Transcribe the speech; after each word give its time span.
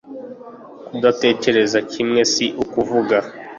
kudatekereza 0.87 1.79
kimwe 1.91 2.21
si 2.33 2.45
ukuvuga 2.63 3.17